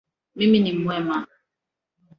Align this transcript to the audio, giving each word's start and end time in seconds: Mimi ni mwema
Mimi 0.35 0.59
ni 0.59 0.73
mwema 0.73 1.27